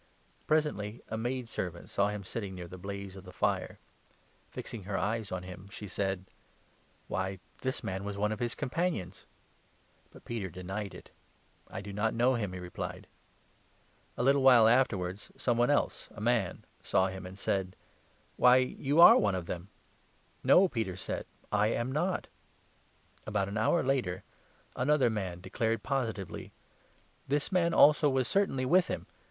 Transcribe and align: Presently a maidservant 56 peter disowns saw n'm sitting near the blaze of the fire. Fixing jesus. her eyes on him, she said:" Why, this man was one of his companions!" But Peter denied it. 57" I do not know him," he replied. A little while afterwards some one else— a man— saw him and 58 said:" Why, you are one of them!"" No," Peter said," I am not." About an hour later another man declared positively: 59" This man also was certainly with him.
Presently 0.47 1.03
a 1.09 1.15
maidservant 1.15 1.83
56 1.83 1.95
peter 1.95 2.07
disowns 2.07 2.09
saw 2.09 2.17
n'm 2.17 2.23
sitting 2.23 2.55
near 2.55 2.67
the 2.67 2.79
blaze 2.79 3.15
of 3.15 3.23
the 3.23 3.31
fire. 3.31 3.77
Fixing 4.49 4.79
jesus. 4.79 4.89
her 4.89 4.97
eyes 4.97 5.31
on 5.31 5.43
him, 5.43 5.69
she 5.69 5.87
said:" 5.87 6.25
Why, 7.07 7.37
this 7.61 7.83
man 7.83 8.03
was 8.03 8.17
one 8.17 8.31
of 8.31 8.39
his 8.39 8.55
companions!" 8.55 9.27
But 10.11 10.25
Peter 10.25 10.49
denied 10.49 10.95
it. 10.95 11.11
57" 11.67 11.77
I 11.77 11.81
do 11.81 11.93
not 11.93 12.15
know 12.15 12.33
him," 12.33 12.51
he 12.53 12.57
replied. 12.59 13.05
A 14.17 14.23
little 14.23 14.41
while 14.41 14.67
afterwards 14.67 15.31
some 15.37 15.59
one 15.59 15.69
else— 15.69 16.09
a 16.15 16.19
man— 16.19 16.65
saw 16.81 17.05
him 17.09 17.27
and 17.27 17.37
58 17.37 17.37
said:" 17.39 17.75
Why, 18.37 18.55
you 18.57 18.99
are 18.99 19.19
one 19.19 19.35
of 19.35 19.45
them!"" 19.45 19.67
No," 20.43 20.67
Peter 20.67 20.95
said," 20.97 21.27
I 21.51 21.67
am 21.67 21.91
not." 21.91 22.25
About 23.27 23.49
an 23.49 23.57
hour 23.59 23.83
later 23.83 24.23
another 24.75 25.11
man 25.11 25.41
declared 25.41 25.83
positively: 25.83 26.45
59" 27.25 27.25
This 27.27 27.51
man 27.51 27.71
also 27.75 28.09
was 28.09 28.27
certainly 28.27 28.65
with 28.65 28.87
him. 28.87 29.05